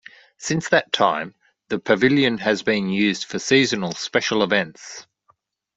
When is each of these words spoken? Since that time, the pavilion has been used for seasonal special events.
Since 0.39 0.69
that 0.69 0.91
time, 0.91 1.35
the 1.67 1.77
pavilion 1.77 2.39
has 2.39 2.63
been 2.63 2.89
used 2.89 3.25
for 3.25 3.37
seasonal 3.37 3.91
special 3.91 4.41
events. 4.41 5.05